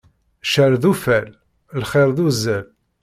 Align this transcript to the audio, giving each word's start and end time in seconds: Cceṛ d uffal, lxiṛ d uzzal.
Cceṛ 0.47 0.73
d 0.81 0.83
uffal, 0.91 1.29
lxiṛ 1.81 2.09
d 2.17 2.19
uzzal. 2.25 2.65